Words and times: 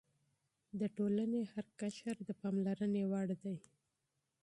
د 0.79 0.81
ټولنې 0.97 1.41
هر 1.53 1.65
قشر 1.79 2.15
د 2.27 2.29
پاملرنې 2.41 3.03
وړ 3.11 3.29
دی. 3.43 3.57